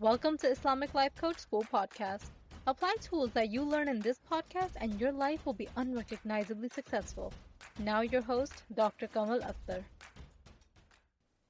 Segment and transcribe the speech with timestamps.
[0.00, 2.30] Welcome to Islamic Life Coach School podcast.
[2.68, 7.32] Apply tools that you learn in this podcast and your life will be unrecognizably successful.
[7.80, 9.08] Now your host, Dr.
[9.08, 9.82] Kamal Akhtar.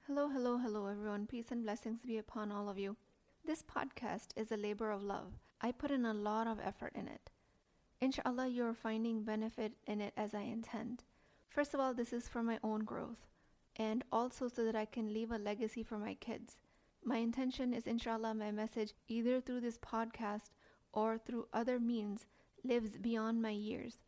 [0.07, 1.27] Hello, hello, hello everyone.
[1.27, 2.97] Peace and blessings be upon all of you.
[3.45, 5.35] This podcast is a labor of love.
[5.61, 7.29] I put in a lot of effort in it.
[8.01, 11.05] Inshallah, you're finding benefit in it as I intend.
[11.51, 13.27] First of all, this is for my own growth
[13.77, 16.57] and also so that I can leave a legacy for my kids.
[17.05, 20.51] My intention is, inshallah, my message, either through this podcast
[20.93, 22.27] or through other means,
[22.65, 24.03] lives beyond my years.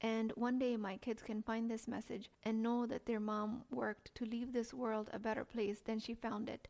[0.00, 4.14] And one day my kids can find this message and know that their mom worked
[4.16, 6.68] to leave this world a better place than she found it,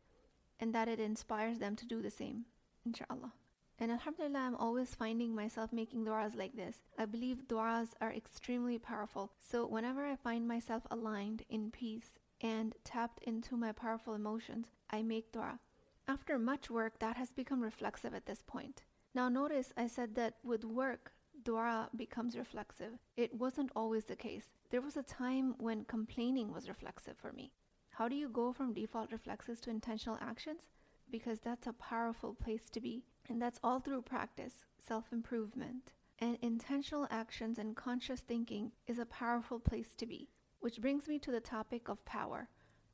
[0.61, 2.45] and that it inspires them to do the same,
[2.87, 3.33] inshallah.
[3.79, 6.77] And Alhamdulillah, I'm always finding myself making du'as like this.
[6.97, 9.33] I believe du'as are extremely powerful.
[9.41, 15.03] So whenever I find myself aligned in peace and tapped into my powerful emotions, I
[15.03, 15.59] make dua.
[16.07, 18.85] After much work, that has become reflexive at this point.
[19.13, 21.11] Now, notice I said that with work,
[21.43, 22.93] dua becomes reflexive.
[23.17, 24.51] It wasn't always the case.
[24.71, 27.51] There was a time when complaining was reflexive for me.
[27.91, 30.69] How do you go from default reflexes to intentional actions?
[31.11, 33.03] Because that's a powerful place to be.
[33.29, 35.93] And that's all through practice, self improvement.
[36.21, 40.29] And intentional actions and conscious thinking is a powerful place to be.
[40.61, 42.49] Which brings me to the topic of power,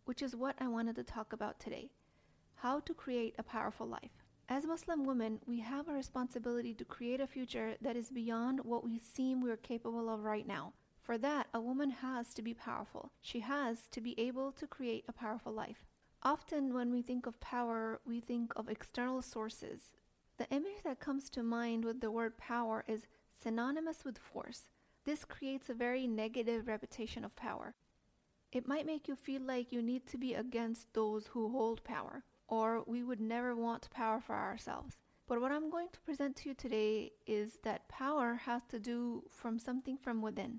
[0.05, 1.91] which is what I wanted to talk about today
[2.61, 4.23] how to create a powerful life.
[4.47, 8.85] As Muslim women, we have a responsibility to create a future that is beyond what
[8.85, 10.75] we seem we're capable of right now.
[11.01, 13.13] For that, a woman has to be powerful.
[13.23, 15.87] She has to be able to create a powerful life.
[16.23, 19.95] Often, when we think of power, we think of external sources.
[20.37, 23.07] The image that comes to mind with the word power is
[23.43, 24.65] synonymous with force.
[25.05, 27.75] This creates a very negative reputation of power.
[28.53, 32.25] It might make you feel like you need to be against those who hold power,
[32.49, 34.99] or we would never want power for ourselves.
[35.29, 39.23] But what I'm going to present to you today is that power has to do
[39.31, 40.59] from something from within.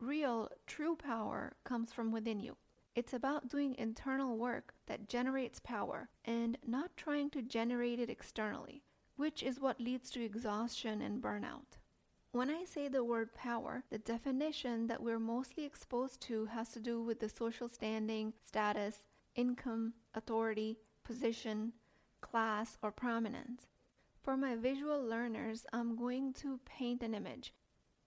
[0.00, 2.56] Real, true power comes from within you.
[2.96, 8.82] It's about doing internal work that generates power and not trying to generate it externally,
[9.14, 11.78] which is what leads to exhaustion and burnout.
[12.32, 16.80] When I say the word power, the definition that we're mostly exposed to has to
[16.80, 19.04] do with the social standing, status,
[19.34, 21.72] income, authority, position,
[22.20, 23.66] class, or prominence.
[24.22, 27.52] For my visual learners, I'm going to paint an image.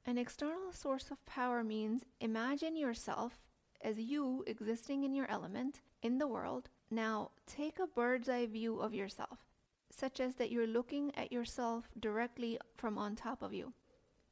[0.06, 3.44] An external source of power means imagine yourself
[3.82, 6.70] as you existing in your element in the world.
[6.90, 9.40] Now take a bird's eye view of yourself,
[9.92, 13.74] such as that you're looking at yourself directly from on top of you.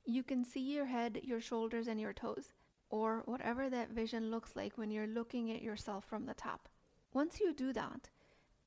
[0.06, 2.54] You can see your head, your shoulders, and your toes,
[2.90, 6.68] or whatever that vision looks like when you're looking at yourself from the top.
[7.14, 8.10] Once you do that,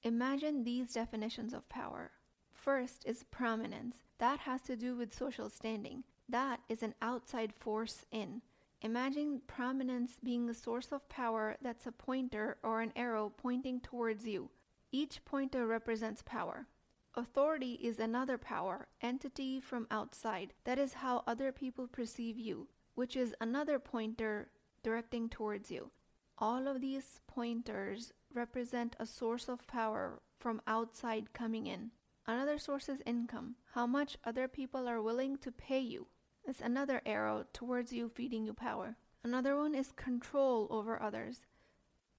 [0.03, 2.13] imagine these definitions of power.
[2.53, 3.97] First is prominence.
[4.19, 6.05] That has to do with social standing.
[6.29, 8.43] That is an outside force in.
[8.81, 14.27] Imagine prominence being a source of power that's a pointer or an arrow pointing towards
[14.27, 14.51] you.
[14.93, 16.67] Each pointer represents power.
[17.17, 20.53] Authority is another power, entity from outside.
[20.65, 22.67] That is how other people perceive you,
[22.97, 24.49] which is another pointer
[24.83, 25.93] directing towards you.
[26.39, 31.93] All of these pointers represent a source of power from outside coming in.
[32.27, 36.09] Another source is income, how much other people are willing to pay you.
[36.45, 38.97] It's another arrow towards you feeding you power.
[39.23, 41.47] Another one is control over others.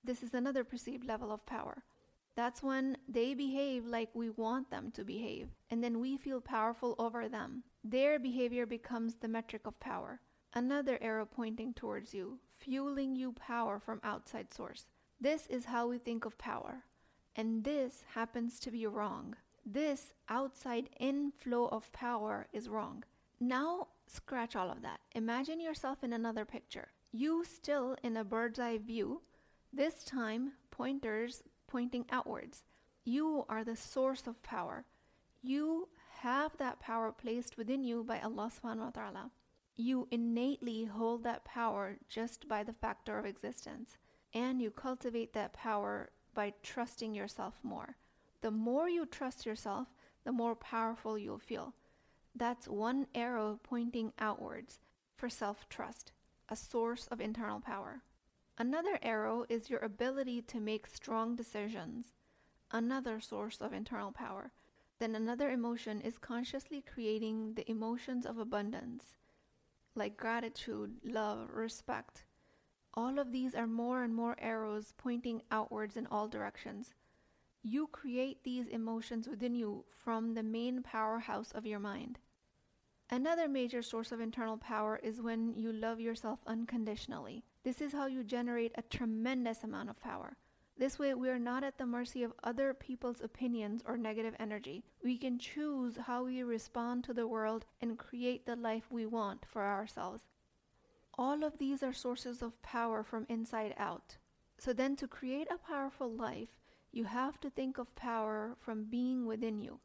[0.03, 1.83] This is another perceived level of power.
[2.35, 6.96] That's when they behave like we want them to behave, and then we feel powerful
[7.00, 7.63] over them.
[7.84, 10.19] Their behavior becomes the metric of power.
[10.53, 14.88] Another arrow pointing towards you, fueling you power from outside source.
[15.19, 16.84] This is how we think of power.
[17.35, 19.35] And this happens to be wrong.
[19.66, 23.03] This outside inflow of power is wrong.
[23.40, 25.00] Now, scratch all of that.
[25.13, 26.90] Imagine yourself in another picture.
[27.12, 29.22] You still in a bird's eye view,
[29.74, 31.44] this time pointers
[31.75, 32.63] pointing outwards.
[33.04, 34.86] You are the source of power.
[35.42, 35.89] You
[36.22, 39.31] have that power placed within you by Allah subhanahu wa ta'ala.
[39.75, 43.98] You innately hold that power just by the factor of existence.
[44.33, 47.98] And you cultivate that power by trusting yourself more.
[48.39, 49.89] The more you trust yourself,
[50.24, 51.74] the more powerful you'll feel.
[52.33, 54.80] That's one arrow pointing outwards
[55.18, 56.13] for self trust,
[56.48, 58.01] a source of internal power.
[58.57, 62.13] Another arrow is your ability to make strong decisions,
[62.72, 64.54] another source of internal power.
[64.98, 69.18] Then another emotion is consciously creating the emotions of abundance,
[69.94, 72.24] like gratitude, love, respect.
[72.94, 76.94] All of these are more and more arrows pointing outwards in all directions.
[77.62, 82.19] You create these emotions within you from the main powerhouse of your mind.
[83.10, 87.44] Another major source of internal power is when you love yourself unconditionally.
[87.65, 90.38] This is how you generate a tremendous amount of power.
[90.77, 94.83] This way, we are not at the mercy of other people's opinions or negative energy.
[95.03, 99.47] We can choose how we respond to the world and create the life we want
[99.47, 100.27] for ourselves.
[101.17, 104.17] All of these are sources of power from inside out.
[104.59, 106.50] So, then to create a powerful life,
[106.91, 109.79] you have to think of power from being within you.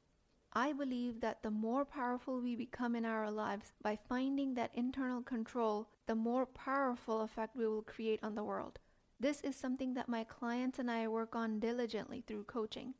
[0.52, 5.22] I believe that the more powerful we become in our lives by finding that internal
[5.22, 8.80] control, the more powerful effect we will create on the world.
[9.20, 12.94] This is something that my clients and I work on diligently through coaching.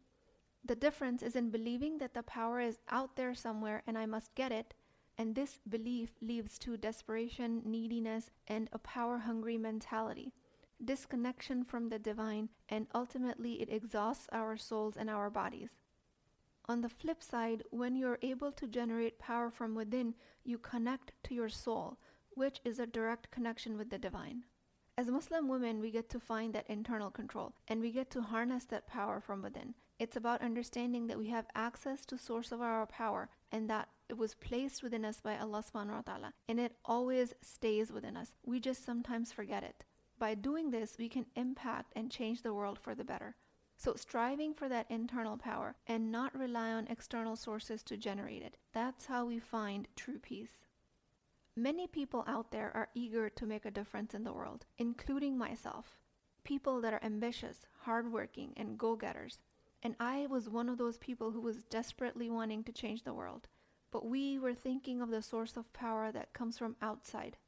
[0.64, 4.34] The difference is in believing that the power is out there somewhere and I must
[4.36, 4.74] get it,
[5.18, 10.32] and this belief leads to desperation, neediness, and a power hungry mentality,
[10.84, 15.79] disconnection from the divine, and ultimately it exhausts our souls and our bodies.
[16.70, 20.14] On the flip side, when you're able to generate power from within,
[20.44, 21.98] you connect to your soul,
[22.34, 24.44] which is a direct connection with the divine.
[24.96, 28.66] As Muslim women, we get to find that internal control and we get to harness
[28.66, 29.74] that power from within.
[29.98, 34.16] It's about understanding that we have access to source of our power and that it
[34.16, 38.36] was placed within us by Allah subhanahu wa ta'ala and it always stays within us.
[38.46, 39.82] We just sometimes forget it.
[40.20, 43.34] By doing this, we can impact and change the world for the better.
[43.80, 48.58] So striving for that internal power and not rely on external sources to generate it.
[48.74, 50.66] That's how we find true peace.
[51.56, 55.96] Many people out there are eager to make a difference in the world, including myself.
[56.44, 59.38] People that are ambitious, hardworking, and go getters.
[59.82, 63.48] And I was one of those people who was desperately wanting to change the world.
[63.90, 67.38] But we were thinking of the source of power that comes from outside.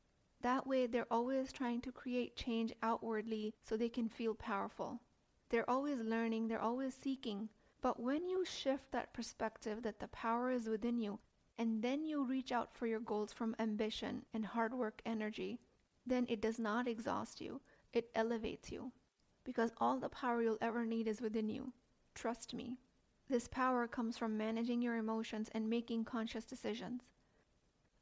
[0.40, 5.02] That way, they're always trying to create change outwardly so they can feel powerful.
[5.52, 7.50] They're always learning, they're always seeking.
[7.82, 11.18] But when you shift that perspective that the power is within you
[11.58, 15.60] and then you reach out for your goals from ambition and hard work energy,
[16.06, 17.60] then it does not exhaust you,
[17.92, 18.92] it elevates you.
[19.44, 21.74] Because all the power you'll ever need is within you.
[22.14, 22.78] Trust me.
[23.28, 27.10] This power comes from managing your emotions and making conscious decisions.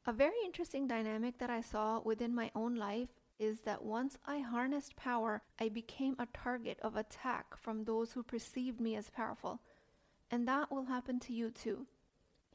[0.05, 3.09] A very interesting dynamic that I saw within my own life
[3.41, 8.23] is that once I harnessed power, I became a target of attack from those who
[8.23, 9.59] perceived me as powerful.
[10.29, 11.87] And that will happen to you too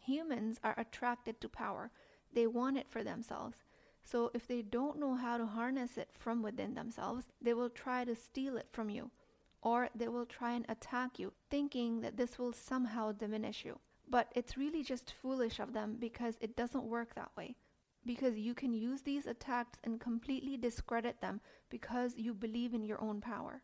[0.06, 1.90] humans are attracted to power.
[2.32, 3.58] They want it for themselves.
[4.02, 8.04] So if they don't know how to harness it from within themselves, they will try
[8.04, 9.10] to steal it from you.
[9.62, 13.80] Or they will try and attack you, thinking that this will somehow diminish you.
[14.08, 17.56] But it's really just foolish of them because it doesn't work that way.
[18.06, 23.02] Because you can use these attacks and completely discredit them because you believe in your
[23.02, 23.62] own power.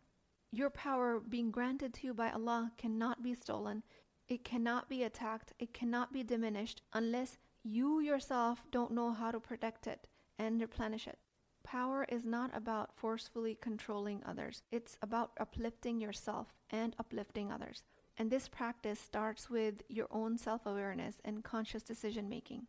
[0.51, 3.83] Your power being granted to you by Allah cannot be stolen,
[4.29, 9.41] it cannot be attacked, it cannot be diminished unless you yourself don't know how to
[9.41, 10.09] protect it
[10.39, 11.19] and replenish it.
[11.65, 17.85] Power is not about forcefully controlling others, it's about uplifting yourself and uplifting others.
[18.19, 22.67] And this practice starts with your own self awareness and conscious decision making.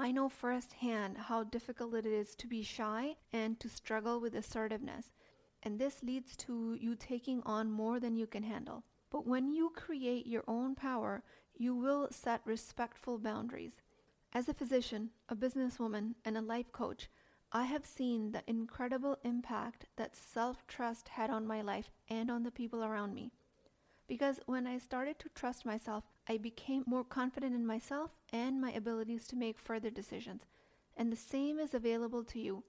[0.00, 5.12] I know firsthand how difficult it is to be shy and to struggle with assertiveness,
[5.62, 8.82] and this leads to you taking on more than you can handle.
[9.10, 11.22] But when you create your own power,
[11.54, 13.82] you will set respectful boundaries.
[14.32, 17.10] As a physician, a businesswoman, and a life coach,
[17.52, 22.44] I have seen the incredible impact that self trust had on my life and on
[22.44, 23.32] the people around me.
[24.08, 28.70] Because when I started to trust myself, I became more confident in myself and my
[28.70, 30.46] abilities to make further decisions.
[30.96, 32.62] And the same is available to you.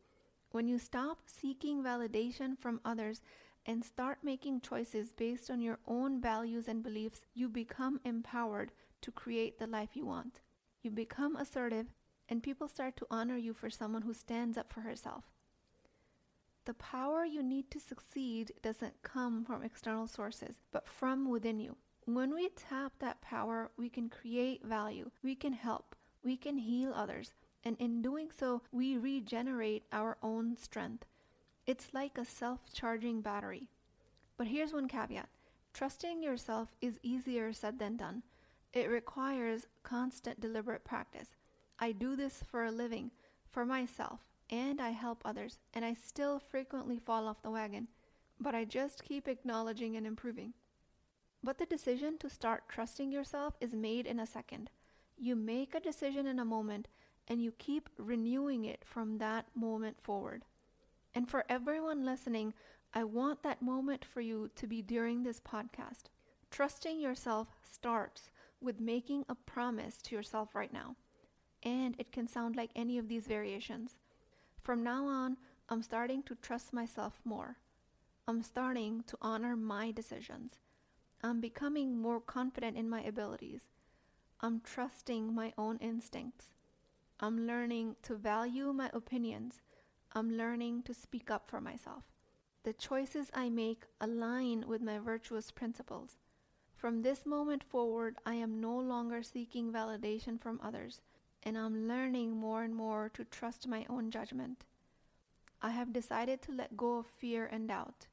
[0.49, 3.21] When you stop seeking validation from others
[3.67, 9.11] and start making choices based on your own values and beliefs, you become empowered to
[9.11, 10.41] create the life you want.
[10.81, 11.93] You become assertive,
[12.29, 15.25] and people start to honor you for someone who stands up for herself.
[16.65, 21.77] The power you need to succeed doesn't come from external sources, but from within you.
[22.05, 26.93] When we tap that power, we can create value, we can help, we can heal
[26.95, 31.05] others, and in doing so, we regenerate our own strength.
[31.67, 33.67] It's like a self charging battery.
[34.35, 35.29] But here's one caveat
[35.73, 38.23] trusting yourself is easier said than done.
[38.73, 41.35] It requires constant, deliberate practice.
[41.77, 43.11] I do this for a living,
[43.51, 47.87] for myself, and I help others, and I still frequently fall off the wagon,
[48.39, 50.53] but I just keep acknowledging and improving.
[51.43, 54.69] But the decision to start trusting yourself is made in a second.
[55.17, 56.87] You make a decision in a moment,
[57.27, 60.43] and you keep renewing it from that moment forward.
[61.13, 62.53] And for everyone listening,
[62.93, 66.09] I want that moment for you to be during this podcast.
[66.49, 68.29] Trusting yourself starts
[68.61, 70.95] with making a promise to yourself right now.
[71.63, 73.95] And it can sound like any of these variations.
[74.61, 75.37] From now on,
[75.69, 77.57] I'm starting to trust myself more.
[78.27, 80.59] I'm starting to honor my decisions.
[81.23, 83.69] I'm becoming more confident in my abilities.
[84.39, 86.47] I'm trusting my own instincts.
[87.19, 89.61] I'm learning to value my opinions.
[90.13, 92.03] I'm learning to speak up for myself.
[92.63, 96.17] The choices I make align with my virtuous principles.
[96.75, 101.01] From this moment forward, I am no longer seeking validation from others,
[101.43, 104.65] and I'm learning more and more to trust my own judgment.
[105.61, 108.07] I have decided to let go of fear and doubt.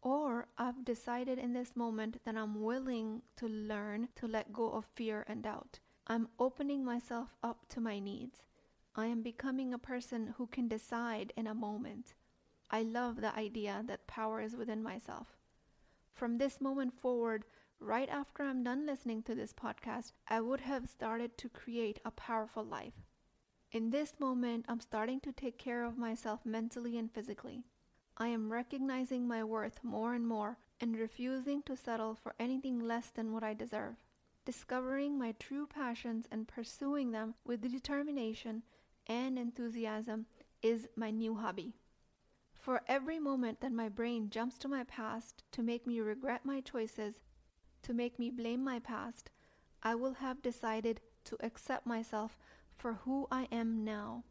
[0.00, 4.84] Or I've decided in this moment that I'm willing to learn to let go of
[4.84, 5.80] fear and doubt.
[6.06, 8.44] I'm opening myself up to my needs.
[8.94, 12.14] I am becoming a person who can decide in a moment.
[12.70, 15.36] I love the idea that power is within myself.
[16.12, 17.44] From this moment forward,
[17.80, 22.10] right after I'm done listening to this podcast, I would have started to create a
[22.10, 23.04] powerful life.
[23.70, 27.64] In this moment, I'm starting to take care of myself mentally and physically.
[28.20, 33.10] I am recognizing my worth more and more and refusing to settle for anything less
[33.10, 33.94] than what I deserve.
[34.44, 38.64] Discovering my true passions and pursuing them with determination
[39.06, 40.26] and enthusiasm
[40.62, 41.74] is my new hobby.
[42.54, 46.60] For every moment that my brain jumps to my past to make me regret my
[46.60, 47.20] choices,
[47.82, 49.30] to make me blame my past,
[49.82, 52.36] I will have decided to accept myself
[52.76, 54.24] for who I am now.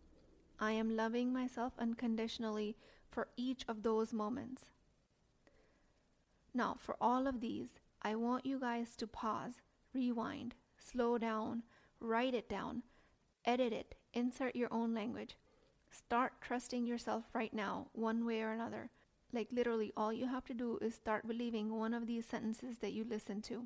[0.60, 2.76] I am loving myself unconditionally
[3.18, 4.66] for each of those moments.
[6.54, 9.54] Now, for all of these, I want you guys to pause,
[9.92, 11.64] rewind, slow down,
[12.00, 12.84] write it down,
[13.44, 15.36] edit it, insert your own language.
[15.90, 18.92] Start trusting yourself right now, one way or another.
[19.34, 22.94] Like literally, all you have to do is start believing one of these sentences that
[22.94, 23.66] you listen to.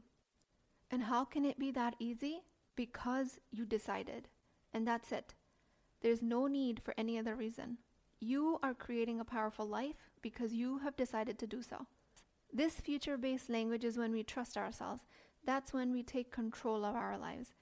[0.89, 2.43] And how can it be that easy?
[2.77, 4.29] Because you decided.
[4.73, 5.33] And that's it.
[5.99, 7.79] There's no need for any other reason.
[8.23, 11.87] You are creating a powerful life because you have decided to do so.
[12.53, 15.01] This future based language is when we trust ourselves.
[15.43, 17.55] That's when we take control of our lives.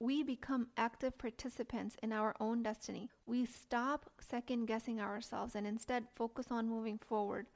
[0.00, 3.08] We become active participants in our own destiny.
[3.24, 7.46] We stop second guessing ourselves and instead focus on moving forward.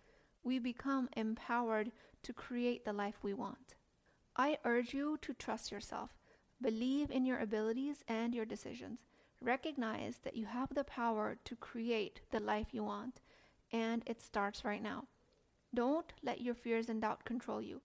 [0.44, 1.90] We become empowered
[2.22, 3.74] to create the life we want.
[4.36, 6.10] I urge you to trust yourself,
[6.62, 9.00] believe in your abilities and your decisions.
[9.44, 13.20] Recognize that you have the power to create the life you want,
[13.70, 15.04] and it starts right now.
[15.74, 17.82] Don't let your fears and doubt control you.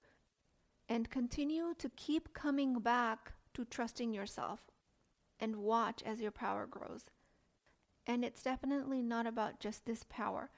[0.88, 4.62] And continue to keep coming back to trusting yourself
[5.38, 7.10] and watch as your power grows.
[8.08, 10.52] And it's definitely not about just this power.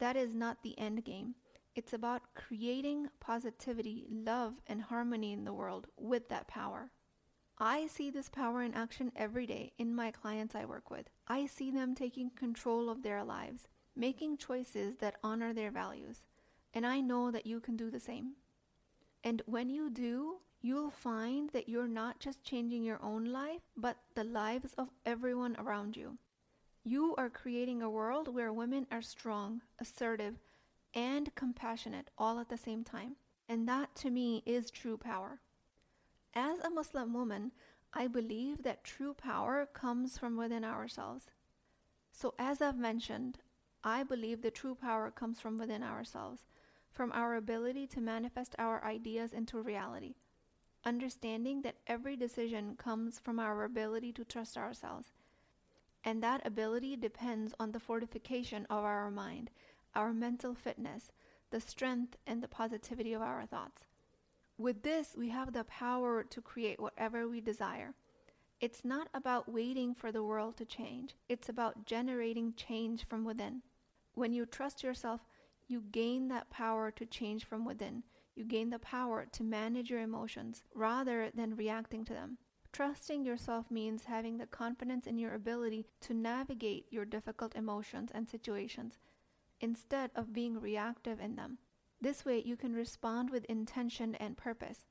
[0.00, 1.36] That is not the end game.
[1.76, 6.90] It's about creating positivity, love, and harmony in the world with that power.
[7.62, 11.10] I see this power in action every day in my clients I work with.
[11.28, 16.24] I see them taking control of their lives, making choices that honor their values.
[16.72, 18.32] And I know that you can do the same.
[19.22, 23.98] And when you do, you'll find that you're not just changing your own life, but
[24.14, 26.16] the lives of everyone around you.
[26.82, 30.36] You are creating a world where women are strong, assertive,
[30.94, 33.16] and compassionate all at the same time.
[33.50, 35.40] And that to me is true power.
[36.34, 37.52] As a Muslim woman,
[37.92, 41.26] I believe that true power comes from within ourselves.
[42.12, 43.38] So, as I've mentioned,
[43.82, 46.46] I believe the true power comes from within ourselves,
[46.92, 50.14] from our ability to manifest our ideas into reality.
[50.84, 55.12] Understanding that every decision comes from our ability to trust ourselves.
[56.04, 59.50] And that ability depends on the fortification of our mind,
[59.94, 61.10] our mental fitness,
[61.50, 63.84] the strength and the positivity of our thoughts.
[64.60, 67.94] With this, we have the power to create whatever we desire.
[68.60, 73.62] It's not about waiting for the world to change, it's about generating change from within.
[74.12, 75.22] When you trust yourself,
[75.66, 78.02] you gain that power to change from within.
[78.34, 82.36] You gain the power to manage your emotions rather than reacting to them.
[82.70, 88.28] Trusting yourself means having the confidence in your ability to navigate your difficult emotions and
[88.28, 88.98] situations
[89.58, 91.56] instead of being reactive in them.
[92.02, 94.86] This way, you can respond with intention and purpose.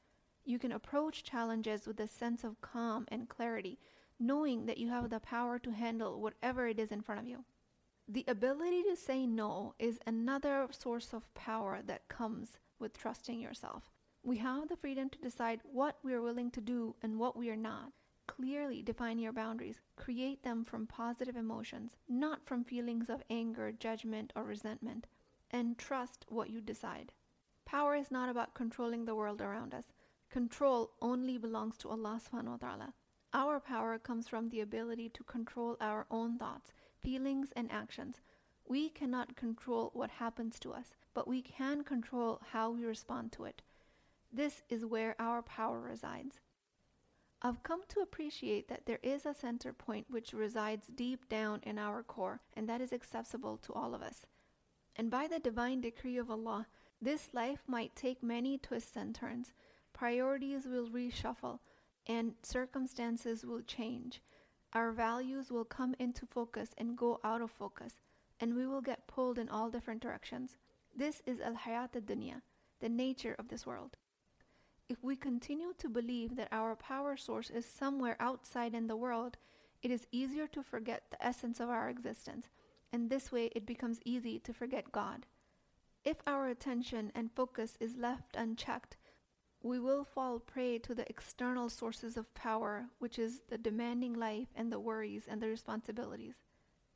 [0.45, 3.79] You can approach challenges with a sense of calm and clarity,
[4.19, 7.45] knowing that you have the power to handle whatever it is in front of you.
[8.07, 13.91] The ability to say no is another source of power that comes with trusting yourself.
[14.23, 17.49] We have the freedom to decide what we are willing to do and what we
[17.49, 17.91] are not.
[18.27, 19.81] Clearly define your boundaries.
[19.95, 25.07] Create them from positive emotions, not from feelings of anger, judgment, or resentment
[25.51, 27.11] and trust what you decide.
[27.65, 29.85] Power is not about controlling the world around us.
[30.29, 32.93] Control only belongs to Allah subhanahu wa ta'ala.
[33.33, 38.21] Our power comes from the ability to control our own thoughts, feelings, and actions.
[38.67, 43.45] We cannot control what happens to us, but we can control how we respond to
[43.45, 43.61] it.
[44.31, 46.39] This is where our power resides.
[47.41, 51.79] I've come to appreciate that there is a center point which resides deep down in
[51.79, 54.25] our core, and that is accessible to all of us.
[54.95, 56.67] And by the divine decree of Allah,
[57.01, 59.53] this life might take many twists and turns.
[59.93, 61.59] Priorities will reshuffle,
[62.07, 64.21] and circumstances will change.
[64.73, 67.95] Our values will come into focus and go out of focus,
[68.39, 70.57] and we will get pulled in all different directions.
[70.95, 72.41] This is al hayat al dunya,
[72.79, 73.97] the nature of this world.
[74.89, 79.37] If we continue to believe that our power source is somewhere outside in the world,
[79.81, 82.49] it is easier to forget the essence of our existence,
[82.91, 85.25] and this way it becomes easy to forget God.
[86.03, 88.97] If our attention and focus is left unchecked,
[89.61, 94.47] we will fall prey to the external sources of power, which is the demanding life
[94.55, 96.35] and the worries and the responsibilities.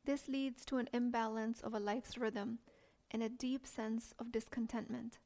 [0.06, 2.60] This leads to an imbalance of a life's rhythm
[3.12, 5.20] and a deep sense of discontentment.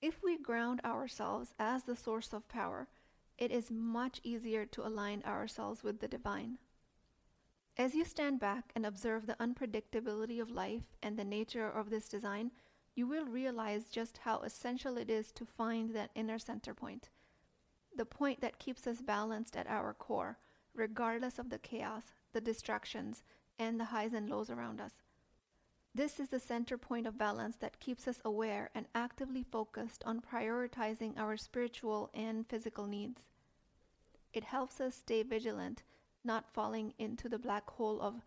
[0.00, 2.88] If we ground ourselves as the source of power,
[3.38, 6.58] it is much easier to align ourselves with the divine.
[7.78, 12.06] As you stand back and observe the unpredictability of life and the nature of this
[12.06, 12.50] design,
[12.94, 17.08] you will realize just how essential it is to find that inner center point,
[17.96, 20.38] the point that keeps us balanced at our core,
[20.74, 23.22] regardless of the chaos, the distractions,
[23.58, 25.02] and the highs and lows around us.
[25.94, 30.20] This is the center point of balance that keeps us aware and actively focused on
[30.20, 33.22] prioritizing our spiritual and physical needs.
[34.34, 35.82] It helps us stay vigilant,
[36.24, 38.22] not falling into the black hole of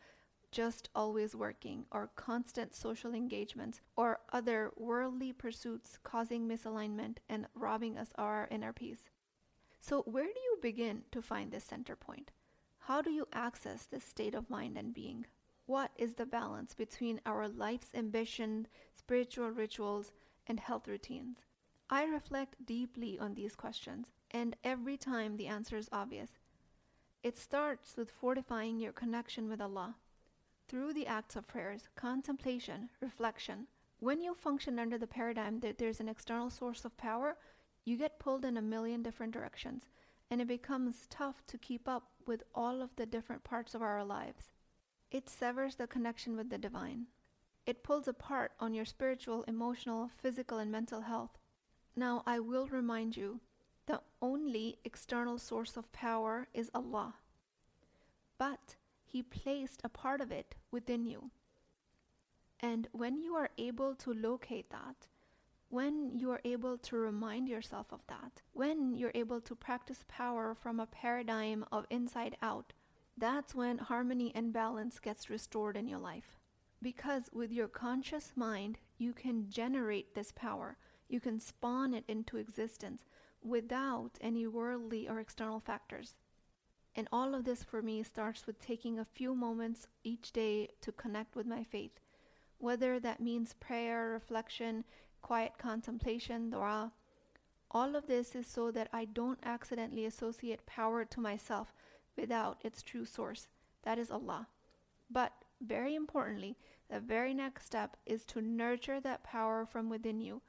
[0.51, 7.97] just always working or constant social engagements or other worldly pursuits causing misalignment and robbing
[7.97, 9.09] us of our inner peace.
[9.81, 12.31] So, where do you begin to find this center point?
[12.79, 15.25] How do you access this state of mind and being?
[15.65, 20.11] What is the balance between our life's ambition, spiritual rituals,
[20.47, 21.39] and health routines?
[21.89, 26.31] I reflect deeply on these questions, and every time the answer is obvious.
[27.25, 29.95] It starts with fortifying your connection with Allah
[30.67, 33.65] through the acts of prayers, contemplation, reflection.
[33.99, 37.37] When you function under the paradigm that there's an external source of power,
[37.83, 39.87] you get pulled in a million different directions,
[40.29, 44.05] and it becomes tough to keep up with all of the different parts of our
[44.05, 44.51] lives.
[45.09, 47.07] It severs the connection with the divine.
[47.65, 51.39] It pulls apart on your spiritual, emotional, physical, and mental health.
[51.95, 53.39] Now, I will remind you
[53.87, 57.15] the only external source of power is Allah.
[58.37, 61.31] But He placed a part of it within you.
[62.59, 65.07] And when you are able to locate that,
[65.69, 70.55] when you are able to remind yourself of that, when you're able to practice power
[70.55, 72.73] from a paradigm of inside out,
[73.17, 76.37] that's when harmony and balance gets restored in your life.
[76.81, 80.77] Because with your conscious mind, you can generate this power.
[81.09, 83.03] You can spawn it into existence
[83.45, 86.15] without any worldly or external factors.
[86.95, 90.91] And all of this for me starts with taking a few moments each day to
[90.91, 91.99] connect with my faith.
[92.57, 94.85] Whether that means prayer, reflection,
[95.21, 96.93] quiet contemplation, dua.
[97.69, 101.73] All of this is so that I don't accidentally associate power to myself
[102.15, 103.47] without its true source,
[103.83, 104.47] that is Allah.
[105.09, 106.57] But very importantly,
[106.89, 110.41] the very next step is to nurture that power from within you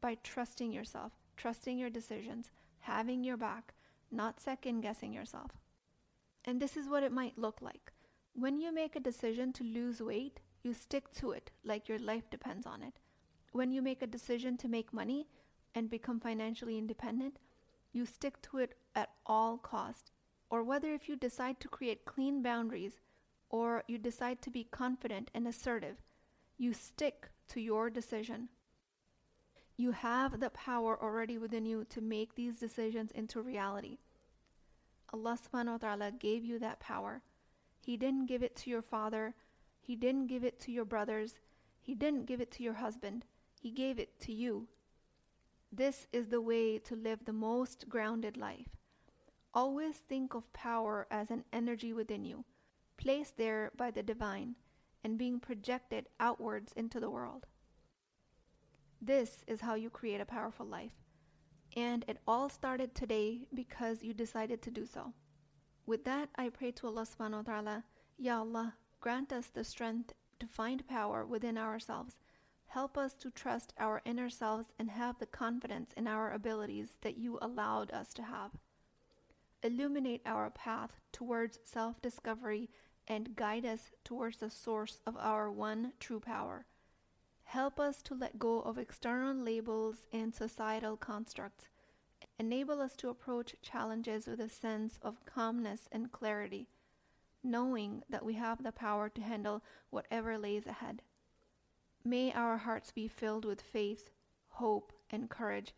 [0.00, 2.50] by trusting yourself, trusting your decisions,
[2.80, 3.72] having your back,
[4.12, 5.52] not second guessing yourself.
[6.44, 7.92] And this is what it might look like.
[8.34, 12.28] When you make a decision to lose weight, you stick to it like your life
[12.28, 12.94] depends on it.
[13.52, 15.28] When you make a decision to make money
[15.74, 17.38] and become financially independent,
[17.90, 20.12] you stick to it at all cost
[20.50, 23.00] or whether if you decide to create clean boundaries
[23.48, 26.02] or you decide to be confident and assertive,
[26.58, 28.50] you stick to your decision.
[29.80, 33.96] You have the power already within you to make these decisions into reality.
[35.10, 37.22] Allah subhanahu wa ta'ala gave you that power.
[37.80, 39.34] He didn't give it to your father,
[39.80, 41.38] He didn't give it to your brothers,
[41.80, 43.24] He didn't give it to your husband,
[43.58, 44.68] He gave it to you.
[45.72, 48.76] This is the way to live the most grounded life.
[49.54, 52.44] Always think of power as an energy within you,
[52.98, 54.56] placed there by the divine
[55.02, 57.46] and being projected outwards into the world.
[59.00, 60.92] This is how you create a powerful life.
[61.74, 65.14] And it all started today because you decided to do so.
[65.86, 67.84] With that, I pray to Allah subhanahu wa ta'ala,
[68.18, 72.18] Ya Allah, grant us the strength to find power within ourselves.
[72.66, 77.16] Help us to trust our inner selves and have the confidence in our abilities that
[77.16, 78.52] you allowed us to have.
[79.62, 82.68] Illuminate our path towards self discovery
[83.08, 86.66] and guide us towards the source of our one true power.
[87.50, 91.66] Help us to let go of external labels and societal constructs.
[92.38, 96.68] Enable us to approach challenges with a sense of calmness and clarity,
[97.42, 101.02] knowing that we have the power to handle whatever lays ahead.
[102.04, 104.10] May our hearts be filled with faith,
[104.50, 105.74] hope, and courage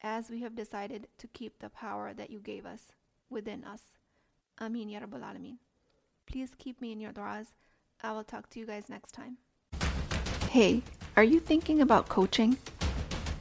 [0.00, 2.92] as we have decided to keep the power that you gave us
[3.28, 3.82] within us.
[4.58, 5.58] Amin Ya Rabbal Alameen.
[6.24, 7.48] Please keep me in your du'as.
[8.02, 9.36] I will talk to you guys next time.
[10.50, 10.82] Hey,
[11.16, 12.58] are you thinking about coaching?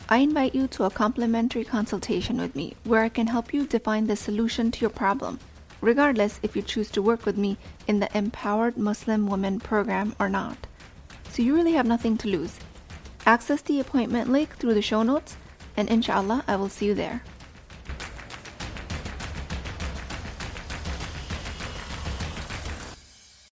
[0.10, 4.06] I invite you to a complimentary consultation with me where I can help you define
[4.06, 5.40] the solution to your problem,
[5.82, 10.30] regardless if you choose to work with me in the Empowered Muslim Women program or
[10.30, 10.68] not
[11.32, 12.60] so you really have nothing to lose.
[13.26, 15.38] Access the appointment link through the show notes,
[15.78, 17.24] and inshallah, I will see you there.